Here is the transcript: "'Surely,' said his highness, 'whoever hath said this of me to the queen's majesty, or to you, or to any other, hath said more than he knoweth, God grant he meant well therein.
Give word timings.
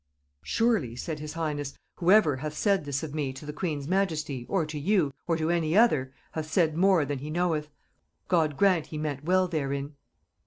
"'Surely,' 0.43 0.95
said 0.95 1.19
his 1.19 1.33
highness, 1.33 1.77
'whoever 1.97 2.37
hath 2.37 2.57
said 2.57 2.85
this 2.85 3.03
of 3.03 3.13
me 3.13 3.31
to 3.31 3.45
the 3.45 3.53
queen's 3.53 3.87
majesty, 3.87 4.47
or 4.49 4.65
to 4.65 4.79
you, 4.79 5.13
or 5.27 5.37
to 5.37 5.51
any 5.51 5.77
other, 5.77 6.11
hath 6.31 6.49
said 6.51 6.75
more 6.75 7.05
than 7.05 7.19
he 7.19 7.29
knoweth, 7.29 7.69
God 8.27 8.57
grant 8.57 8.87
he 8.87 8.97
meant 8.97 9.23
well 9.23 9.47
therein. 9.47 9.93